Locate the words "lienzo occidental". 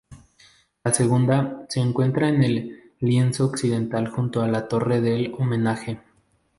3.01-4.07